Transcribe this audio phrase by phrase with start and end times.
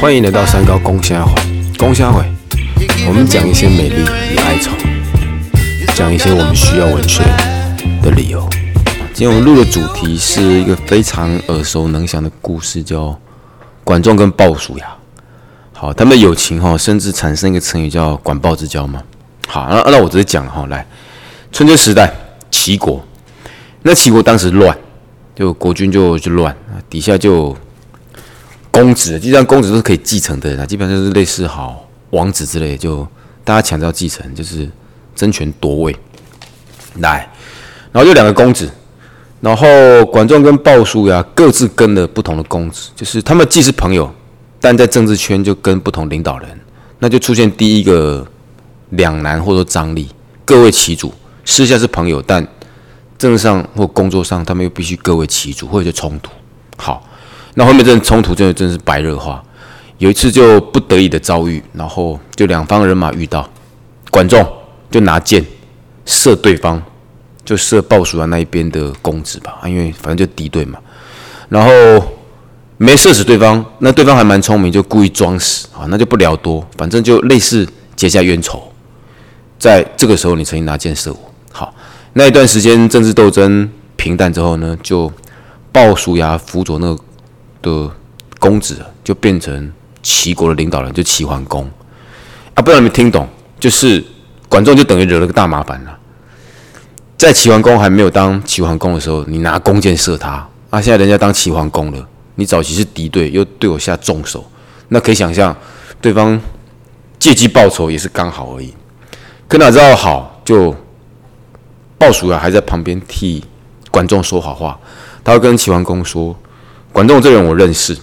[0.00, 1.34] 欢迎来到三高公虾会，
[1.78, 2.24] 公虾会，
[3.06, 4.02] 我们讲一些美丽
[4.32, 4.70] 与哀愁，
[5.94, 7.22] 讲一些我们需要文学
[8.02, 8.48] 的理由。
[9.12, 13.18] 今天我们录的主题是一个非常耳熟能详的故事，叫
[13.84, 14.86] 管仲跟鲍叔牙。
[15.74, 19.02] 好，他们的友情哈，甚至产生一个成语叫“管鲍之交”嘛。
[19.46, 20.86] 好，那那我直接讲哈，来，
[21.52, 22.10] 春秋时代，
[22.50, 23.04] 齐国，
[23.82, 24.74] 那齐国当时乱，
[25.38, 27.56] 就国君就就乱啊，底下就
[28.72, 33.06] 公子，基本上公子都是可以继承的人啊，基本上就是类似好王子之类，就
[33.44, 34.68] 大家抢着要继承，就是
[35.14, 35.96] 争权夺位。
[36.96, 37.30] 来，
[37.92, 38.68] 然后就两个公子，
[39.40, 39.68] 然后
[40.06, 44.12] 管仲跟鲍叔牙各自跟了不同的公子，就是他们既是朋友。
[44.60, 46.48] 但在政治圈就跟不同领导人，
[46.98, 48.26] 那就出现第一个
[48.90, 50.08] 两难或者说张力。
[50.44, 52.44] 各为其主，私下是朋友，但
[53.18, 56.30] 政治上或工作上，他们又必须各为其主，或者就冲突。
[56.76, 57.06] 好，
[57.54, 59.42] 那后面这冲突真的真是白热化。
[59.98, 63.48] 有一次就不得已的遭遇，然后就两方人马遇到，
[64.10, 64.46] 管仲
[64.90, 65.44] 就拿箭
[66.06, 66.80] 射对方，
[67.44, 70.78] 就射鲍叔牙那一边的公子吧，因为反正就敌对嘛，
[71.48, 71.70] 然后。
[72.80, 78.62] 没射死对方，那对方还蛮聪明，就故意装死啊，那就不聊多，反正就类似结下冤仇。
[79.58, 81.27] 在这个时候，你曾经拿箭射我，
[82.12, 85.12] 那一段时间政治斗争平淡之后呢，就
[85.70, 87.02] 鲍叔牙辅佐那个
[87.62, 87.90] 的
[88.38, 91.64] 公子，就变成齐国的领导人，就齐桓公
[92.54, 92.62] 啊。
[92.62, 93.28] 不知道你们听懂？
[93.60, 94.04] 就是
[94.48, 95.98] 管仲就等于惹了个大麻烦了。
[97.16, 102.08] 在齐桓公还没有当齐桓公的时候，你拿弓箭射他啊，现在人家当齐桓公了。
[102.36, 104.48] 你早期是敌对，又对我下重手，
[104.88, 105.54] 那可以想象，
[106.00, 106.40] 对方
[107.18, 108.72] 借机报仇也是刚好而已。
[109.48, 110.72] 可哪知道好，就
[111.98, 113.44] 鲍叔牙还在旁边替
[113.90, 114.78] 管仲说好话。
[115.24, 116.34] 他会跟齐桓公说
[116.92, 117.94] ：“管仲这人我认识，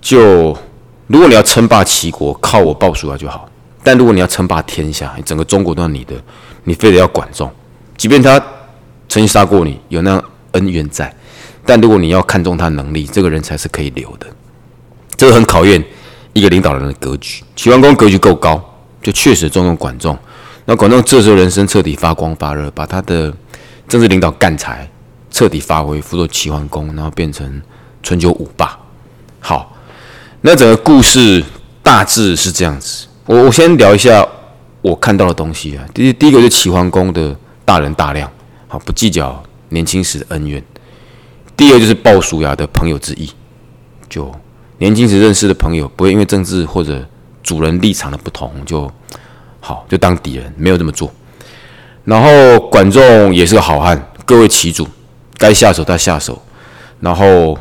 [0.00, 0.54] 就
[1.06, 3.48] 如果你要称霸齐国，靠我鲍叔牙就好；
[3.82, 6.14] 但如果你要称霸天下，整个中国都是你的，
[6.64, 7.50] 你非得要管仲，
[7.96, 8.38] 即便他
[9.08, 10.22] 曾经杀过你，有那
[10.52, 11.10] 恩怨在。”
[11.64, 14.26] 但如果你要看中他能力，这个人才是可以留的。
[15.16, 15.82] 这个很考验
[16.32, 17.42] 一个领导人的格局。
[17.54, 18.60] 齐桓公格局够高，
[19.00, 20.18] 就确实重用管仲。
[20.70, 23.34] 那管仲这时候人生彻底发光发热，把他的
[23.88, 24.88] 政治领导干才
[25.28, 27.60] 彻底发挥，辅佐齐桓公，然后变成
[28.04, 28.78] 春秋五霸。
[29.40, 29.76] 好，
[30.42, 31.44] 那整个故事
[31.82, 33.08] 大致是这样子。
[33.26, 34.24] 我我先聊一下
[34.80, 35.84] 我看到的东西啊。
[35.92, 38.30] 第第一个是齐桓公的大人大量，
[38.68, 40.62] 好不计较年轻时的恩怨。
[41.56, 43.28] 第二就是鲍叔牙的朋友之一，
[44.08, 44.32] 就
[44.78, 47.04] 年轻时认识的朋友，不会因为政治或者
[47.42, 48.88] 主人立场的不同就
[49.60, 51.12] 好就当敌人，没有这么做。
[52.04, 54.88] 然后管仲也是个好汉，各为其主，
[55.38, 56.42] 该下手他下手，
[57.00, 57.56] 然后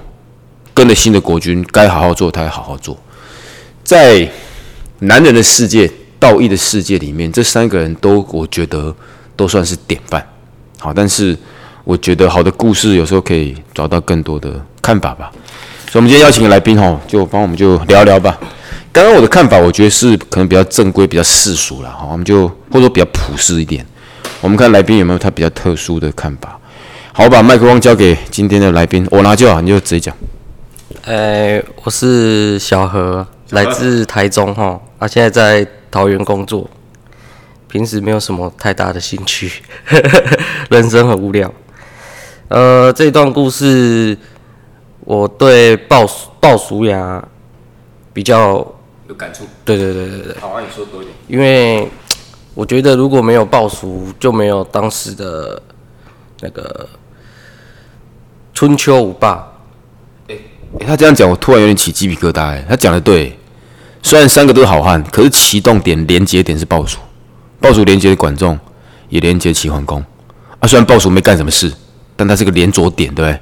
[0.74, 2.98] 跟着新的国君，该好好做他也好好做。
[3.84, 4.28] 在
[5.00, 8.96] 男人的世界、道义的世界里面，这三个人都我觉得
[9.36, 10.26] 都算是典范。
[10.80, 11.38] 好，但是。
[11.86, 15.32] 我觉得好的故事有时候可以找到更多的看法吧，
[15.90, 18.38] 所以我们今天邀请来宾哈，就帮我们就聊聊吧。
[18.92, 23.86] 刚刚我的看法，我觉得是可能比较正规、比较世俗了哈，我们就或者说比较朴实一点。
[24.42, 26.60] 我们看来宾有没有他比较特殊的看法。
[27.14, 30.16] 好，我把麦克风交给今天的来宾，我拿就好，你就直接讲。
[31.04, 36.70] 呃，我是小何，来自台中哈，啊，现在在桃园工作，
[37.68, 39.52] 平时没有什么太大的兴趣，
[40.70, 41.54] 人生很无聊。
[42.48, 44.18] 呃，这段故事，
[45.02, 46.06] 我对鲍
[46.40, 47.24] 鲍叔牙
[48.14, 48.66] 比较
[49.10, 49.44] 有感触。
[49.66, 50.38] 对对对对对。
[50.40, 51.16] 好，你说多一点。
[51.28, 51.90] 因为
[52.54, 55.62] 我觉得如果没有鲍叔，就没有当时的
[56.40, 56.88] 那个
[58.54, 59.52] 春秋五霸。
[60.30, 60.36] 哎，
[60.88, 62.42] 他这样讲，我突然有点起鸡皮疙瘩。
[62.42, 63.38] 哎，他讲的对，
[64.02, 67.00] 虽然三个都是好汉，可是启动点、连接点是鲍叔。
[67.60, 68.58] 鲍叔连接管仲，
[69.10, 70.00] 也连接齐桓公。
[70.60, 71.74] 啊，虽然鲍叔没干什么事。
[72.16, 73.40] 但他是个连着点，对不对？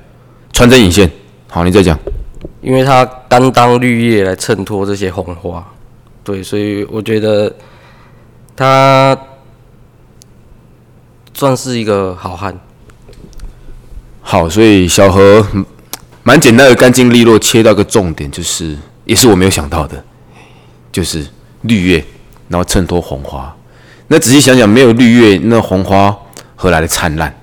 [0.54, 1.12] 穿针引线。
[1.50, 1.98] 好，你再讲。
[2.68, 5.66] 因为它担当绿叶来衬托这些红花，
[6.22, 7.50] 对，所以我觉得
[8.58, 9.18] 他
[11.34, 12.54] 算是一个好汉。
[14.20, 15.48] 好，所以小何
[16.24, 18.76] 蛮简单的，干净利落，切到个重点，就是
[19.06, 20.04] 也是我没有想到的，
[20.92, 21.26] 就是
[21.62, 22.04] 绿叶，
[22.50, 23.56] 然后衬托红花。
[24.10, 26.14] 那仔细想想，没有绿叶，那红花
[26.58, 27.34] 何来的灿烂？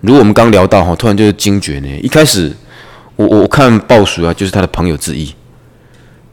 [0.00, 1.88] 如果我们刚聊到哈，突然就是惊觉呢。
[2.02, 2.52] 一开始，
[3.16, 5.34] 我我看鲍叔啊，就是他的朋友之一，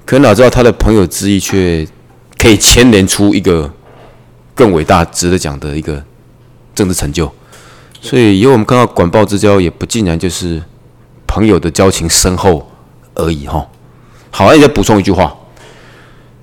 [0.05, 1.87] 可哪知道他的朋友之一却
[2.37, 3.71] 可以牵连出一个
[4.53, 6.03] 更伟大、值得讲的一个
[6.75, 7.31] 政治成就。
[8.01, 10.61] 所以以后我们看到管鲍之交，也不尽然就是
[11.25, 12.69] 朋友的交情深厚
[13.15, 13.65] 而已哈。
[14.29, 15.33] 好，那再补充一句话。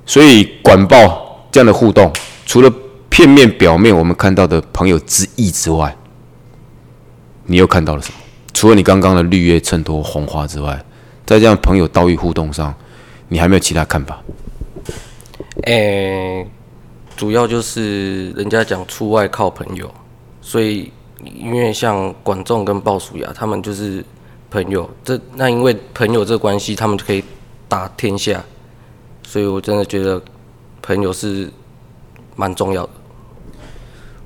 [0.07, 2.11] 所以管报这样的互动，
[2.47, 2.73] 除了
[3.11, 5.95] 片面表面我们看到的朋友之意之外，
[7.45, 8.15] 你又看到了什么？
[8.53, 10.85] 除了你刚刚的绿叶衬托红花之外，
[11.25, 12.75] 在这样朋友道义互动上，
[13.29, 14.23] 你还没有其他看法？
[15.65, 16.47] 诶、
[17.17, 19.91] 主要就是人家讲出外靠朋友，
[20.41, 20.91] 所以
[21.23, 24.05] 因为像管仲跟鲍叔牙他们就是
[24.51, 27.23] 朋友，这那因为朋友这关系，他们就可以
[27.69, 28.43] 打天下，
[29.23, 30.21] 所以我真的觉得
[30.83, 31.51] 朋友是
[32.37, 32.91] 蛮重要的。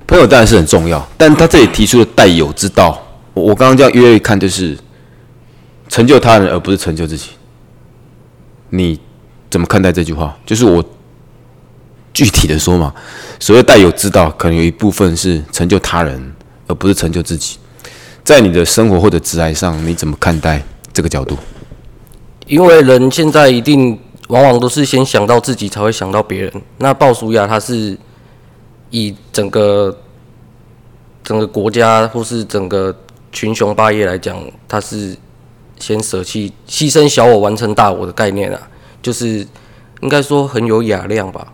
[0.07, 3.04] 朋友当然是很重要，但他这里提出的带友之道，
[3.35, 4.75] 我我刚刚这样约一看，就是
[5.87, 7.29] 成就他人而不是成就自己。
[8.71, 8.99] 你
[9.51, 10.35] 怎么看待这句话？
[10.45, 10.83] 就是我
[12.13, 12.93] 具体的说嘛，
[13.39, 16.33] 所谓带有之道，可能有一部分是成就他人，
[16.65, 17.57] 而不是成就自己。
[18.23, 21.37] 在你的生活或者职涯上，你怎么看待这个角度？
[22.47, 23.99] 因为人现在一定
[24.29, 26.61] 往往都是先想到自己，才会想到别人。
[26.77, 27.97] 那鲍叔牙他是
[28.89, 29.95] 以整个
[31.23, 32.95] 整个国家或是整个
[33.35, 35.13] 群雄霸业来讲，他是
[35.77, 38.57] 先舍弃牺牲小我完成大我的概念啊，
[39.01, 39.45] 就是
[39.99, 41.45] 应该说很有雅量吧。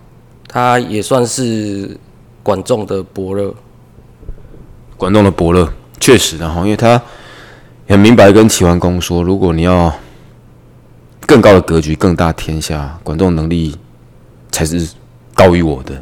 [0.48, 1.98] 他也算是
[2.44, 3.52] 管仲的伯乐。
[4.96, 5.68] 管仲的伯乐
[6.00, 7.02] 确实的哈，因为他
[7.88, 9.92] 很明白跟齐桓公说，如果你要
[11.26, 13.76] 更高的格局、更大天下，管仲能力
[14.52, 14.88] 才是
[15.34, 16.00] 高于我的。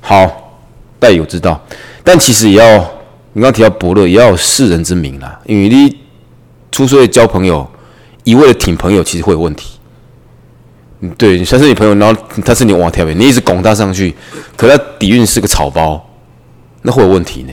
[0.00, 0.56] 好，
[0.98, 1.60] 待有之道，
[2.02, 2.90] 但其实也要
[3.34, 5.40] 你刚刚提到伯乐，也要有世人之名啦。
[5.46, 5.98] 因为你
[6.70, 7.66] 出社会交朋友，
[8.24, 9.78] 一味的挺朋友，其实会有问题。
[11.00, 14.14] 嗯，对，他是你朋友，然后他是你往条边，你一直拱他上去，
[14.56, 16.04] 可他底蕴是个草包，
[16.82, 17.52] 那会有问题呢。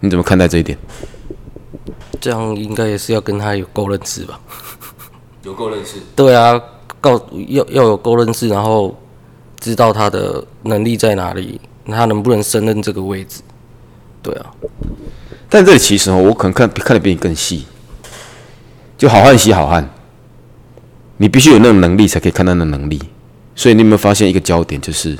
[0.00, 0.78] 你怎么看待这一点？
[2.20, 4.40] 这样应该也是要跟他有够认识吧？
[5.42, 5.96] 有够认识。
[6.14, 6.60] 对啊，
[7.00, 8.96] 告要要有够认识，然后
[9.58, 13.40] 知道他的能力在哪里，他能不能胜任这个位置？
[14.22, 14.50] 对啊，
[15.48, 17.64] 但这里其实哦，我可能看看的比你更细，
[18.98, 19.88] 就好汉惜好汉，
[21.16, 23.00] 你必须有那种能力才可以看到那能力。
[23.56, 25.18] 所以你有没有发现一个焦点，就是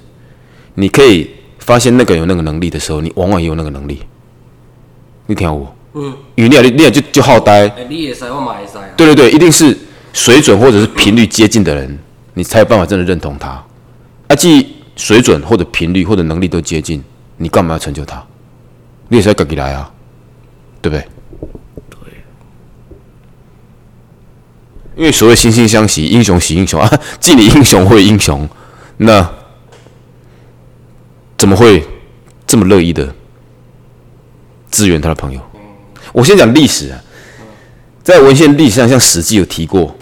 [0.75, 4.00] 你可以发现那个有那个能力的时候，你往往也有那个能力。
[5.26, 8.88] 你听我，嗯，因为你也，你你啊就就好呆，哎、你也塞，我马也塞啊。
[8.97, 9.76] 对对对，一定是
[10.12, 11.99] 水准或者是频率接近的人，
[12.35, 13.50] 你才有办法真的认同他。
[14.29, 17.02] 啊，既水准或者频率或者能力都接近，
[17.37, 18.25] 你干嘛要成就他？
[19.11, 19.93] 你也是要自己来啊，
[20.81, 21.07] 对不对？
[21.91, 21.99] 对。
[24.97, 28.49] 因为所谓惺惺相惜，英雄惜英雄 啊，既你英雄会英雄，
[28.97, 29.29] 那
[31.37, 31.85] 怎么会
[32.47, 33.12] 这么乐意的
[34.71, 35.41] 支援他的朋友？
[36.12, 37.01] 我先讲历史啊。
[38.03, 39.95] 在文献历史上，像《史记》有提过，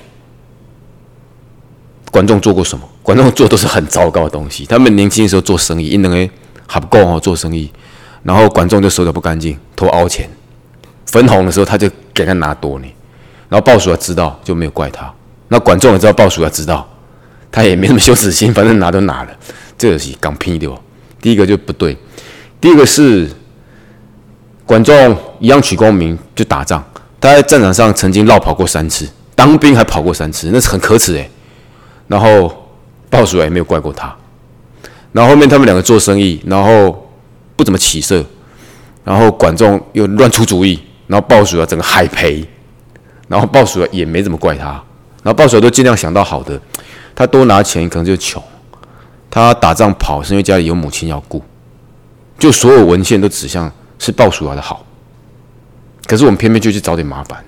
[2.12, 2.88] 管仲做过什么？
[3.02, 4.64] 管仲做都是很糟糕的东西。
[4.66, 6.30] 他们年轻的时候做生意，因为
[6.66, 7.70] 还不够哦，做生意，
[8.28, 10.28] 然后管仲就手脚不干净，偷凹钱。
[11.06, 12.86] 分红的时候，他就给他拿多呢。
[13.48, 15.10] 然后鲍叔牙知道，就没有怪他。
[15.48, 16.86] 那管仲也知道鲍叔牙知道，
[17.50, 19.30] 他也没什么羞耻心，反正拿都拿了，
[19.78, 20.78] 这是刚拼的哦。
[21.22, 21.96] 第一个就不对，
[22.60, 23.26] 第二个是
[24.66, 26.84] 管仲一样取功名就打仗。
[27.18, 31.30] 他在战场上曾经绕跑过三次，当兵还跑过三次，那是很可耻诶。
[32.06, 32.68] 然后
[33.08, 34.14] 鲍叔牙也没有怪过他。
[35.12, 37.07] 然后后面他们两个做生意，然后
[37.58, 38.24] 不怎么起色，
[39.02, 42.46] 然后管仲又乱出主意，然后鲍叔牙整个海赔，
[43.26, 44.66] 然后鲍叔牙也没怎么怪他，
[45.24, 46.60] 然后鲍叔牙都尽量想到好的，
[47.16, 48.40] 他多拿钱可能就穷，
[49.28, 51.42] 他打仗跑是因为家里有母亲要顾，
[52.38, 54.86] 就所有文献都指向是鲍叔牙的好。
[56.06, 57.44] 可是我们偏偏就去找点麻烦。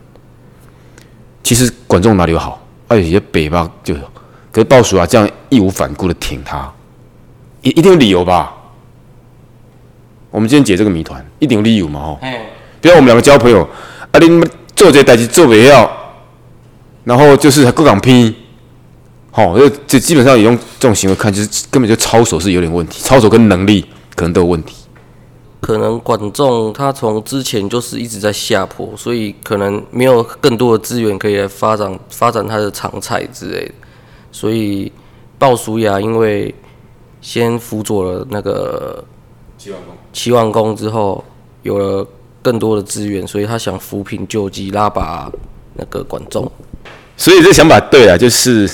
[1.45, 2.61] 其实管仲哪里有好？
[2.88, 3.95] 哎，有些北方就，
[4.50, 6.69] 可是鲍叔牙这样义无反顾的挺他，
[7.62, 8.52] 一一定有理由吧？
[10.30, 12.00] 我们今天解这个谜团，一定有理由嘛？
[12.00, 12.46] 吼，哎，
[12.80, 13.68] 比如我们两个交朋友，
[14.12, 15.90] 啊，你们做这代志做不了，
[17.04, 18.34] 然后就是还够讲拼，
[19.30, 23.84] 好，就就基本上也用这种行为看，就是根本就操守是有点问题，操守跟能力
[24.14, 24.76] 可能都有问题。
[25.60, 33.75] 可能管仲他从之前就是一直在下坡，所以可能没有更多的资源可以来发展发展他的长才之类的。
[34.32, 34.90] 所以
[35.38, 36.54] 鲍叔牙因为
[37.20, 39.04] 先辅佐了那个
[39.58, 41.25] 齐桓公之后，
[41.62, 42.07] 有了
[42.43, 45.31] 更多的资源，所以他想扶贫救济，拉拔
[45.75, 46.50] 那个管仲。
[47.17, 48.69] 所以这想法对啊，就是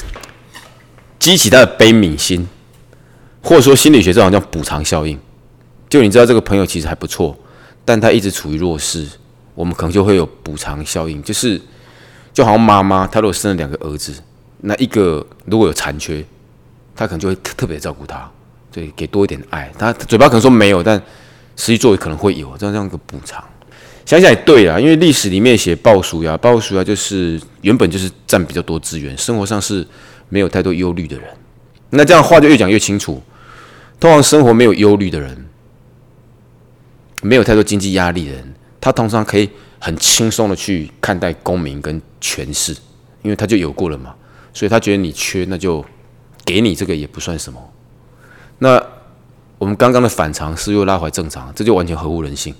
[1.18, 2.46] 激起他的悲悯心，
[3.42, 5.18] 或者说心理学这种叫补偿效应。
[5.88, 7.36] 就你知道这个朋友其实还不错，
[7.84, 9.06] 但他一直处于弱势，
[9.54, 11.60] 我们可能就会有补偿效应，就是
[12.32, 14.12] 就好像妈妈，她如果生了两个儿子，
[14.58, 16.24] 那一个如果有残缺，
[16.94, 18.30] 她可能就会特别照顾他，
[18.72, 19.72] 对，给多一点爱。
[19.78, 21.00] 他嘴巴可能说没有，但
[21.56, 23.42] 实际作为可能会有这样这样一个补偿。
[24.04, 29.84] 想想也对啊，因为历史里面写鲍叔牙，鲍叔牙就是原本就是占比较多资源，生活上是
[30.28, 31.28] 没有太多忧虑的人。
[31.90, 33.20] 那这样话就越讲越清楚，
[33.98, 35.46] 通常生活没有忧虑的人，
[37.22, 42.72] 没有太多经济压力的人，他通常可以很轻松的去看待公民跟权势，
[43.22, 44.14] 因为他就有过了嘛，
[44.52, 45.84] 所以他觉得你缺，那就
[46.44, 47.60] 给你这个也不算什么。
[48.58, 48.80] 那
[49.58, 52.54] 我们刚刚的反常是又拉回正常，这就完全合乎人性。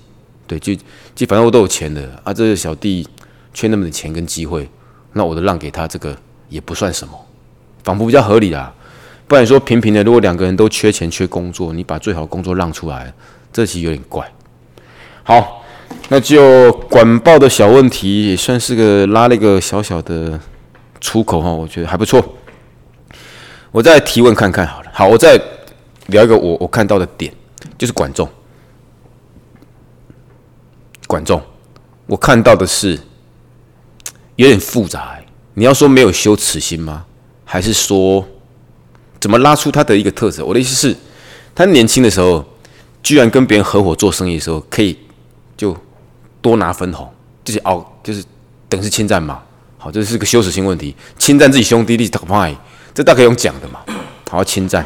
[0.47, 0.73] 对，就
[1.13, 3.07] 就反正我都有钱的啊，这个小弟
[3.53, 4.69] 缺那么点钱跟机会，
[5.13, 6.15] 那我都让给他，这个
[6.49, 7.13] 也不算什么，
[7.83, 8.73] 仿佛比较合理啦。
[9.27, 13.13] 不然说平平的，如果两个人都缺钱缺工作，你把最好的工作让出来，
[13.51, 14.25] 这其实有点怪。
[15.23, 15.65] 好，
[16.07, 20.39] 那就管报的小问题也算是个拉了一个小小的
[21.01, 22.23] 出口哈，我觉得还不错。
[23.71, 25.37] 我再提问看看好了，好，我再
[26.07, 27.33] 聊一个我我看到的点，
[27.77, 28.27] 就是管仲。
[31.07, 31.41] 管仲，
[32.05, 32.99] 我看到的是
[34.35, 35.17] 有点复杂。
[35.53, 37.05] 你要说没有羞耻心吗？
[37.45, 38.27] 还是说
[39.19, 40.43] 怎么拉出他的一个特质？
[40.43, 40.95] 我的意思是，
[41.55, 42.45] 他年轻的时候
[43.01, 44.97] 居然跟别人合伙做生意的时候，可以
[45.55, 45.75] 就
[46.41, 47.09] 多拿分红，
[47.43, 48.23] 就是哦，就是
[48.67, 49.41] 等于是侵占嘛。
[49.77, 52.55] 好，这是个羞耻心问题，侵占自己兄弟，你太
[52.93, 53.79] 这大可以用讲的嘛。
[54.29, 54.85] 好，侵占，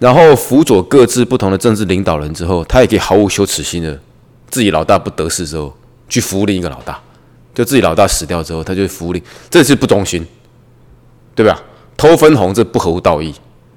[0.00, 4.00] 然后辅佐各自不同的政治领导人之后，他也可以毫无羞耻心的。
[4.48, 5.72] 自己老大不得势之后，
[6.08, 7.00] 去服务另一个老大，
[7.54, 10.26] 就自己老大死掉之后，他就服另，这是不忠心，
[11.36, 11.62] 对吧？
[11.96, 13.32] 偷分红这不合乎道义，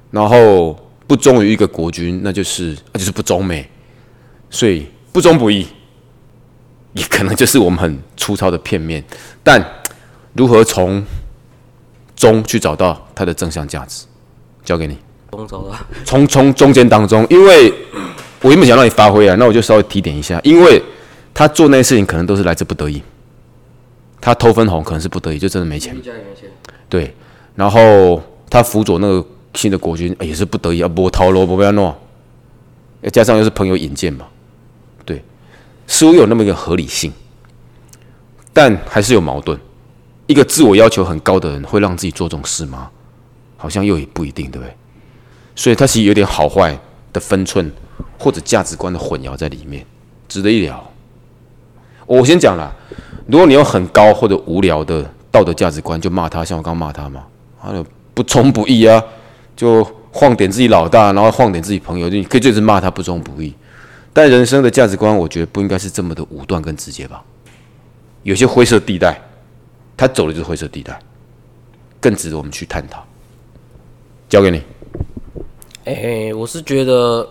[0.10, 0.76] 然后
[1.06, 3.70] 不忠于一个国君，那就是那就是不忠美，
[4.50, 5.68] 所以不忠不义，
[6.94, 9.04] 也可能就是我们很粗糙的片面。
[9.44, 9.64] 但
[10.32, 11.06] 如何从
[12.16, 14.06] 中去找到它的正向价值，
[14.64, 14.98] 交给你。
[16.06, 17.74] 从从中间当中，因为。
[18.44, 20.84] 我原本想让你发挥啊，那我就稍微提点一下，因为
[21.34, 23.02] 他做那些事情可能都是来自不得已，
[24.20, 25.96] 他偷分红可能是不得已，就真的没钱。
[26.90, 27.16] 对，
[27.56, 31.96] 然后他辅佐那个新的国君也是不得已，啊，波涛罗不要弄，
[33.02, 34.28] 再加上又是朋友引荐嘛，
[35.06, 35.24] 对，
[35.88, 37.14] 似乎有那么一个合理性，
[38.52, 39.58] 但还是有矛盾。
[40.28, 42.90] 一个自我要求很高的人会让自己做这种事吗？
[43.56, 44.76] 好像又也不一定，对不对？
[45.56, 46.78] 所以他其实有点好坏
[47.12, 47.72] 的分寸。
[48.18, 49.86] 或者价值观的混淆在里面，
[50.30, 50.82] 值得一聊。
[52.06, 52.74] 我先讲了，
[53.28, 57.26] 如果你有很高或者无聊的道德价值观，就骂他，像我刚骂他嘛，
[57.62, 57.84] 他
[58.14, 59.04] 不忠不义啊，
[59.58, 63.54] 就晃点自己老大，然后晃点自己朋友，你可以就是骂他不忠不义。
[64.14, 67.22] 但人生的价值观，我觉得不应该是这么的武断跟直接吧，
[68.22, 69.22] 有些灰色地带，
[69.98, 70.98] 他走的就是灰色地带，
[72.00, 73.06] 更值得我们去探讨。
[74.30, 74.62] 交给你。
[75.86, 77.28] 哎，我是觉得，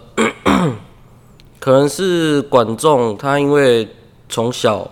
[1.59, 3.89] 可能是管仲他因为
[4.29, 4.91] 从小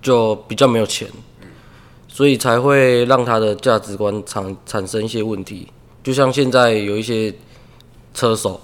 [0.00, 1.08] 就比较没有钱，
[2.06, 5.66] 所以才会让他的价值观产产生一些问题。
[6.04, 7.34] 就像现在有一些
[8.14, 8.60] 车手，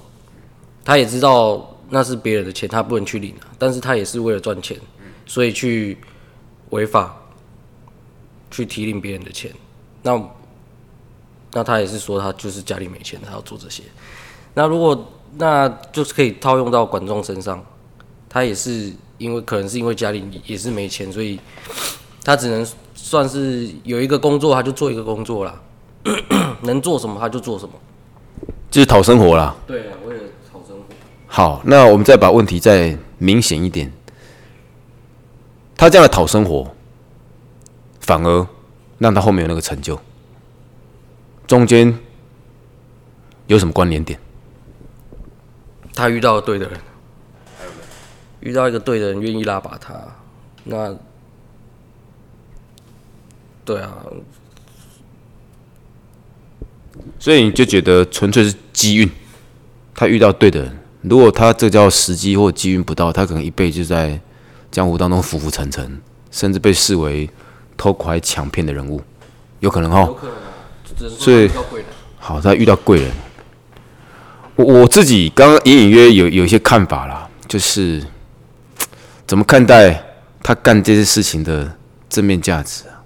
[0.85, 4.79] 他也知道那是别人的钱，他不能去领，但是他也是为了赚钱，
[5.27, 5.99] 所以去
[6.71, 7.17] 违法
[8.53, 9.53] 去提领别人的钱。
[10.03, 10.31] 那
[11.53, 13.83] 那他也是说他就是家里没钱，他要做这些。
[14.59, 17.65] 那如果那就是可以套用到管仲身上，
[18.29, 21.39] 他也是因为可能是因为家里也是没钱，所以
[22.25, 25.61] 他只能算是有一个工作，他就做一个工作啦，
[26.63, 27.75] 能做什么他就做什么，
[28.69, 29.55] 就是讨生活啦。
[29.65, 30.23] 对啊，为了
[30.53, 30.83] 讨生活。
[31.29, 33.93] 好，那我们再把问题再明显一点，
[35.77, 36.67] 他这样的讨生活，
[38.01, 38.45] 反而
[38.99, 40.01] 让他后面有那个成就，
[41.47, 41.97] 中间
[43.47, 44.19] 有什么关联点？
[45.99, 46.81] 他遇到对的人，
[48.39, 50.01] 遇到一个对的人，愿意拉拔他，
[50.63, 50.95] 那，
[53.65, 54.07] 对啊，
[57.19, 59.11] 所以你就觉得纯粹是机运，
[59.93, 64.21] 他遇到对的人，如果他这叫时机或机运不到，他可能一辈子在
[64.71, 66.01] 江湖当中浮浮沉沉，
[66.31, 67.29] 甚至被视为
[67.77, 69.03] 偷拐抢骗的人物，
[69.59, 70.09] 有可能哈，
[71.19, 71.51] 所以
[72.21, 73.11] 好，他遇到贵人。
[74.59, 78.05] 我我自己刚刚隐隐约有有一些看法啦，就是
[79.25, 80.03] 怎么看待
[80.43, 81.77] 他干这些事情的
[82.09, 82.99] 正面价值啊？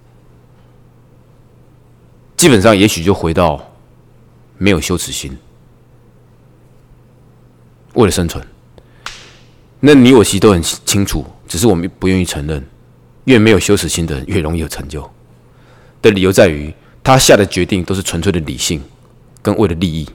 [2.39, 3.71] 基本上，也许就回到
[4.57, 5.37] 没有羞耻心，
[7.93, 8.43] 为了生存。
[9.81, 12.67] 那你我其实都很清楚，只是我们不愿意承认，
[13.25, 15.09] 越没有羞耻心的人越容易有成就。
[16.01, 16.73] 的理由在于，
[17.05, 18.83] 他下的决定都是纯粹的理性，
[19.43, 20.09] 跟为了利益，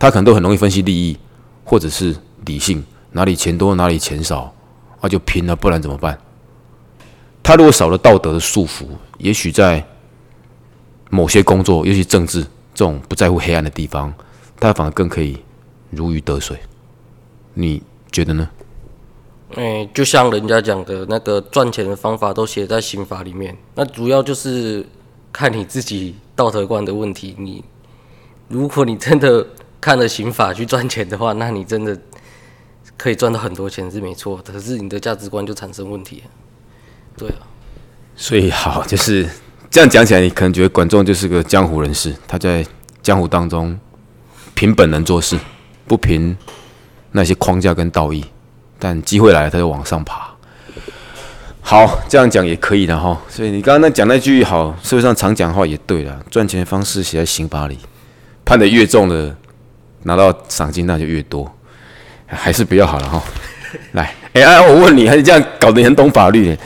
[0.00, 1.16] 他可能都很容易分析利益，
[1.62, 2.16] 或者是
[2.46, 4.52] 理性，哪里钱多哪里钱少，
[5.02, 6.18] 那就拼了，不然怎么办？
[7.42, 8.86] 他如果少了道德的束缚，
[9.18, 9.86] 也许在
[11.10, 12.42] 某些工作，尤其政治
[12.74, 14.12] 这种不在乎黑暗的地方，
[14.58, 15.38] 他反而更可以
[15.90, 16.58] 如鱼得水。
[17.52, 18.48] 你觉得呢？
[19.56, 24.86] 哎，就像人家讲的那个赚钱的方法都写在刑法里面，那主要就是
[25.32, 27.34] 看你自己道德观的问题。
[27.36, 27.62] 你
[28.46, 29.44] 如果你真的
[29.80, 31.98] 看了刑法去赚钱的话，那你真的
[32.96, 36.22] 可以赚到很多钱是没错，可是你的价值观就产生问题。
[37.16, 37.46] 对啊，
[38.14, 39.28] 所以好就是
[39.70, 42.64] 这样讲起来，你可能觉得管仲就是个江湖人士，他在
[43.02, 43.78] 江湖当中
[44.54, 45.38] 凭本能做事，
[45.86, 46.36] 不凭
[47.12, 48.24] 那些框架跟道义。
[48.78, 50.30] 但机会来了，他就往上爬。
[51.60, 53.20] 好，这样讲也可以的哈。
[53.28, 56.24] 所以你刚刚那讲那句好，社会上常讲话也对了。
[56.30, 57.78] 赚钱方式写在刑法里，
[58.44, 59.36] 判的越重的，
[60.04, 61.50] 拿到赏金那就越多，
[62.26, 63.22] 还是比较好了哈。
[63.92, 66.56] 来，哎哎，我问你，还是这样搞得很懂法律？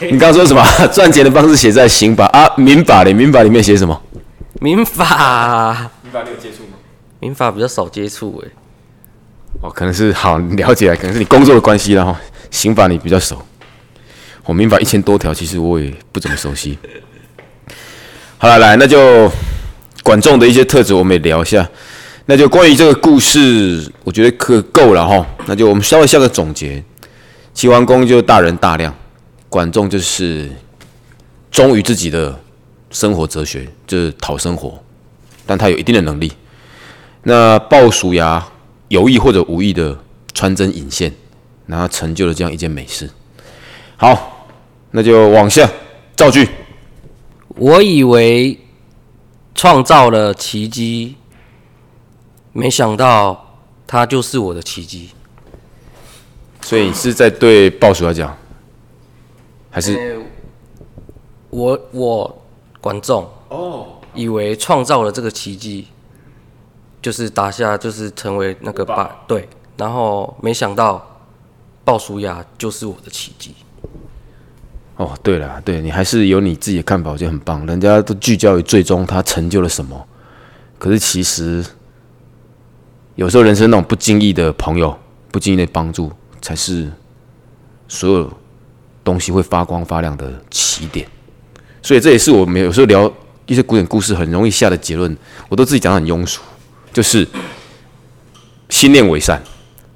[0.00, 0.62] 你刚刚说什么？
[0.92, 2.50] 赚钱的方式写在刑法啊？
[2.56, 3.98] 民法里，民法里面写什么？
[4.60, 6.76] 民法，民法你有接触吗？
[7.18, 8.50] 民法比较少接触哎。
[9.62, 12.14] 哦，可能是好了解，可能是你工作的关系然后
[12.50, 13.40] 刑法你比较熟，
[14.44, 16.78] 我民法一千多条，其实我也不怎么熟悉。
[18.36, 19.30] 好了，来，那就
[20.02, 21.66] 管仲的一些特质，我们也聊一下。
[22.30, 25.26] 那就关于这个故事，我觉得可够了哈。
[25.46, 26.80] 那就我们稍微下个总结：
[27.52, 28.94] 齐桓公就大人大量，
[29.48, 30.48] 管仲就是
[31.50, 32.38] 忠于自己的
[32.88, 34.80] 生活哲学，就是讨生活，
[35.44, 36.30] 但他有一定的能力。
[37.24, 38.46] 那鲍叔牙。
[38.86, 39.96] 有意或者无意的
[40.34, 41.12] 穿针引线，
[41.66, 43.08] 然后成就了这样一件美事。
[43.96, 44.48] 好，
[44.90, 45.70] 那就往下
[46.16, 46.48] 造句。
[47.50, 48.58] 我以为
[49.54, 51.14] 创造了奇迹，
[52.52, 55.10] 没想到他就是我的奇迹。
[56.62, 58.36] 所以是在对鲍叔来讲，
[59.70, 60.20] 还是
[61.50, 62.42] 我我
[62.80, 65.86] 观众哦，以为创造了这个奇迹。
[67.02, 71.22] 就是打下，就是成为那个霸对，然后没想到
[71.82, 73.54] 鲍叔牙就是我的奇迹。
[74.96, 77.64] 哦，对了，对你还是有你自己的看法，我觉得很棒。
[77.64, 80.06] 人家都聚焦于最终他成就了什么，
[80.78, 81.64] 可是其实
[83.20, 84.98] 有时候人生那种不经意的朋友、
[85.30, 86.90] 不经意的帮助，才是
[87.86, 88.32] 所有
[89.04, 91.06] 东西会发光发亮的起点。
[91.82, 93.12] 所以这也是我们有时候聊
[93.44, 95.14] 一些古典故事很容易下的结论，
[95.50, 96.40] 我都自己讲的很庸俗。
[96.94, 97.28] 就是
[98.70, 99.38] 心念为善，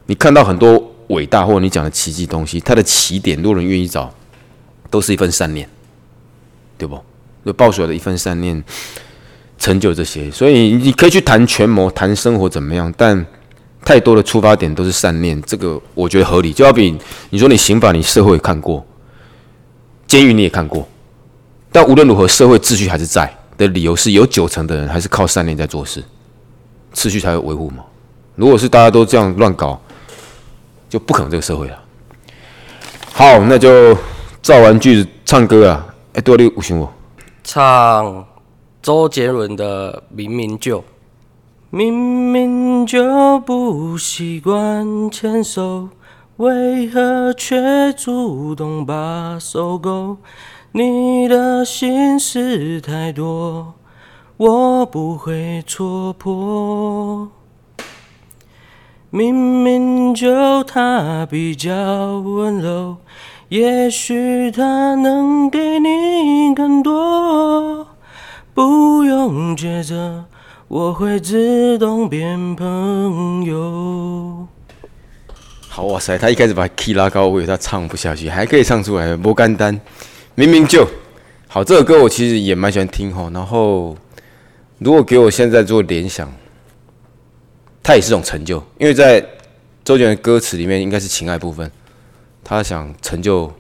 [0.05, 4.13] 你看到很多伟大或者你讲的奇迹东西，它的起点，如果人愿意找，
[4.91, 5.67] 都是一份善念，
[6.77, 7.03] 对不？
[7.43, 8.63] 就抱出来的一份善念，
[9.65, 10.31] 成就这些。
[10.31, 13.25] 所以你可以去谈权谋，谈生活怎么样，但
[13.83, 16.53] 太多的出发点都是善念，这个我觉得合理。
[16.53, 16.95] 就好比
[17.31, 18.85] 你说你刑法，你社会看过，
[20.07, 20.87] 监狱你也看过，
[21.73, 26.05] 但无论如何，社会秩序还是在的理由是有九成的人还是靠善念在做事。
[26.93, 27.83] 秩序才会维护嘛。
[28.37, 29.81] 如果是大家都这样乱搞，
[30.91, 31.79] 就不可能这个社会了。
[33.13, 33.97] 好，那就
[34.43, 35.87] 造完句子唱歌啊！
[36.13, 36.93] 哎，多你五行我
[37.43, 38.27] 唱
[38.85, 40.81] 周杰伦的《明明就》，
[41.71, 41.91] 明
[42.31, 45.89] 明就不习惯牵手，
[46.37, 50.19] 为何却主动把手勾？
[50.73, 53.73] 你的心事太多。
[54.37, 57.31] 我不会戳破，
[59.09, 61.73] 明明就他比较
[62.19, 62.99] 温柔，
[63.49, 67.87] 也许他能给你更多。
[68.55, 70.25] 不用抉择，
[70.69, 74.47] 我会自动变朋友。
[75.69, 79.79] 好哇塞，他一开始把 key 拉高，我以为他唱不下去，还可以唱出来，不干单。
[80.37, 80.89] 明明就
[81.49, 83.97] 好，这首歌我其实也蛮喜欢听哈，然后。
[84.79, 86.31] 如果给我现在做联想，
[87.81, 89.25] 它也是种成就，因为在
[89.85, 91.71] 周杰伦歌词里面应该是情爱部分，
[92.43, 93.51] 他想成就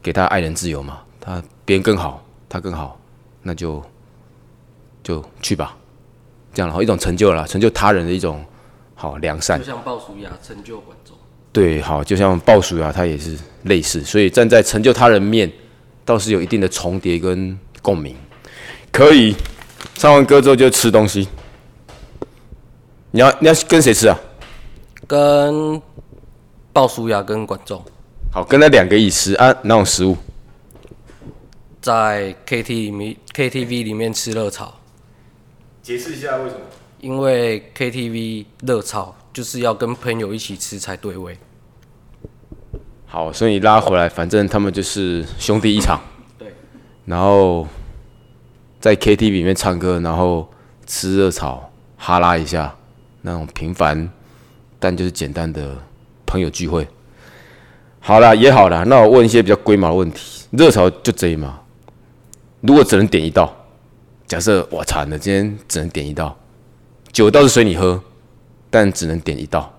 [0.00, 2.98] 给他爱人自由嘛，他别人更好，他更好，
[3.42, 3.82] 那就
[5.02, 5.76] 就去吧，
[6.52, 8.44] 这样然后一种成就了，成就他人的一种
[8.94, 11.16] 好良善，就像鲍叔牙成就观众，
[11.52, 15.50] 对，好，就像鲍叔牙他也是类似，所以站在成就他人面，
[16.04, 18.16] 倒是有一定的重叠跟共鸣，
[18.92, 19.34] 可以。
[19.94, 21.28] 唱完歌之后就吃东西。
[23.10, 24.18] 你要你要跟谁吃啊？
[25.06, 25.80] 跟
[26.72, 27.82] 鲍叔牙跟管仲。
[28.32, 29.54] 好，跟那两个一起吃啊？
[29.62, 30.16] 哪种食物？
[31.82, 34.72] 在 KT 里面 KTV 里面吃热炒，
[35.90, 36.60] 解释一下为什么？
[37.00, 41.36] 因为 KTV 热炒就是要跟朋友一起吃才对味。
[43.06, 46.00] 好，所以你拉回来，反正他们就是兄弟一场。
[46.38, 46.54] 对。
[47.06, 47.66] 然后
[48.78, 50.48] 在 KTV 里面唱歌，然后
[50.86, 52.72] 吃热炒，哈拉一下，
[53.22, 54.08] 那种平凡
[54.78, 55.76] 但就是简单的
[56.24, 56.86] 朋友聚会。
[57.98, 60.46] 好了，也好了，那我问一些比较龟毛的问题。
[60.52, 61.58] 热炒就这一嘛？
[62.60, 63.52] 如果只能点一道，
[64.30, 66.36] 假设我惨了，今天只能点一道，
[67.10, 68.00] 酒倒是随你喝，
[68.70, 69.76] 但只能点一道，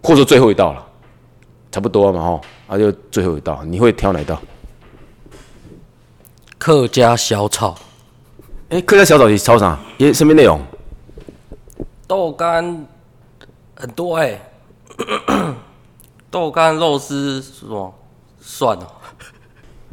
[0.00, 0.86] 或者说最后一道了。
[1.72, 4.40] 差不多嘛吼，啊就最后一道，你会挑哪一道？
[6.58, 7.74] 客家小炒。
[8.68, 9.80] 哎，客家小炒是炒啥？
[9.98, 10.60] 也什么内容？
[12.06, 12.86] 豆干
[13.74, 14.40] 很多哎，
[16.30, 17.92] 豆干肉丝什么
[18.40, 18.86] 蒜哦？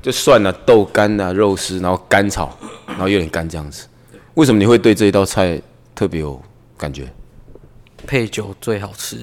[0.01, 3.87] 就蒜啊，豆干啊，肉丝，然后干炒，然后有点干这样子。
[4.33, 5.61] 为什么你会对这一道菜
[5.93, 6.41] 特别有
[6.77, 7.07] 感觉？
[8.07, 9.19] 配酒最好吃。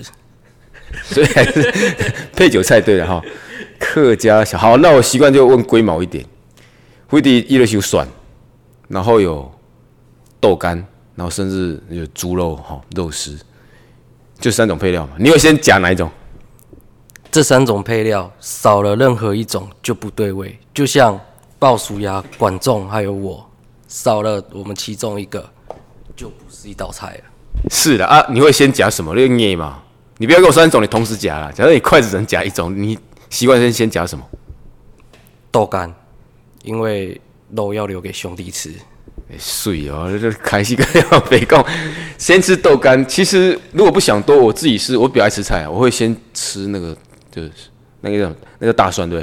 [1.05, 1.71] 所以还是
[2.35, 3.23] 配酒菜对了哈，
[3.79, 6.25] 客家小好，那我习惯就问龟毛一点，
[7.09, 8.09] 会的一热修蒜，
[8.89, 9.53] 然后有
[10.41, 10.83] 豆干，
[11.15, 13.39] 然后甚至有猪肉哈肉丝，
[14.39, 15.13] 就三种配料嘛。
[15.19, 16.11] 你会先夹哪一种？
[17.31, 21.19] 这三种配料少了任何一种就不对味，就像
[21.59, 23.49] 鲍叔牙、管仲还有我，
[23.87, 25.49] 少了我们其中一个
[26.17, 27.25] 就不是一道菜了。
[27.71, 29.15] 是的啊，你会先夹什么？
[29.15, 29.83] 那个捏嘛。
[30.21, 31.53] 你不要给我三种，你同时夹了。
[31.53, 32.99] 假如你筷子只能夹一种，你
[33.31, 34.25] 习惯先先夹什么？
[35.51, 35.95] 豆干，
[36.63, 37.21] 因为
[37.55, 38.73] 肉要留给兄弟吃。
[39.39, 41.65] 水哦，这开心跟要肥共，
[42.17, 43.07] 先吃豆干。
[43.07, 46.97] 其实如果不想多，我自己是我比较爱吃菜，我会先吃那个，
[47.31, 47.51] 就是
[48.01, 49.21] 那个叫那个大蒜，对，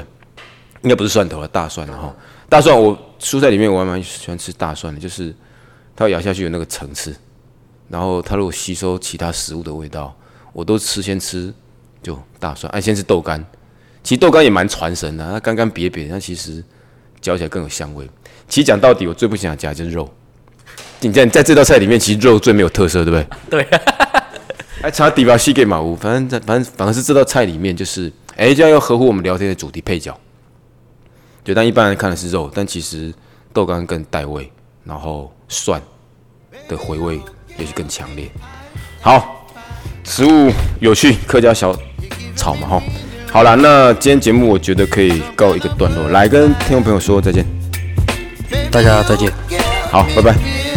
[0.82, 2.14] 应该不是蒜头了，大蒜然后
[2.48, 5.34] 大蒜我蔬菜里面我还蛮喜欢吃大蒜的，就是
[5.94, 7.16] 它咬下去有那个层次，
[7.88, 10.16] 然后它如果吸收其他食物的味道。
[10.52, 11.52] 我都吃先吃，
[12.02, 13.44] 就大蒜，哎，先吃豆干。
[14.02, 16.64] 其实豆干也蛮传神的，它干干瘪瘪，它其实
[17.20, 18.08] 嚼起来更有香味。
[18.48, 20.08] 其实讲到底，我最不想夹就是肉。
[21.00, 23.64] 你在在这道菜里面，其实肉最没有特色，对不对？
[23.64, 23.80] 对。
[24.86, 30.16] 还差底吧西给马乌，反正在反正反正是这道菜里面，就是哎，这样要合乎我们聊天的主题配角。
[31.42, 33.12] 对，但一般人看的是肉，但其实
[33.52, 34.48] 豆干更带味，
[34.84, 35.82] 然后蒜
[36.68, 37.20] 的回味
[37.58, 38.30] 也是更强烈。
[39.00, 39.32] 好。
[40.04, 41.76] 食物有趣，客家小
[42.36, 42.82] 炒嘛哈。
[43.32, 47.44] 好了，那今天节目我觉得可以告一个段落，来跟听众朋友说再见。
[48.70, 49.32] 大家再见，
[49.90, 50.75] 好，拜拜。